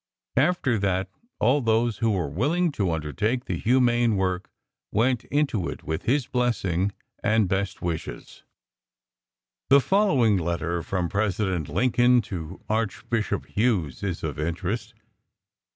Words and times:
After 0.37 0.79
that 0.79 1.11
all 1.37 1.61
those 1.61 1.99
who 1.99 2.09
were 2.09 2.27
willing 2.27 2.71
to 2.71 2.89
undertake 2.89 3.45
the 3.45 3.59
humane 3.59 4.15
work 4.15 4.49
went 4.91 5.25
into 5.25 5.69
it 5.69 5.83
with 5.83 6.05
his 6.05 6.25
blessing 6.25 6.91
and 7.23 7.47
best 7.47 7.83
wishes. 7.83 8.41
The 9.69 9.79
following 9.79 10.37
letter 10.37 10.81
from 10.81 11.07
President 11.07 11.69
Lincoln 11.69 12.23
to 12.33 12.61
Archbishop 12.67 13.45
Hughes 13.45 14.01
is 14.01 14.23
of 14.23 14.39
interest. 14.39 14.95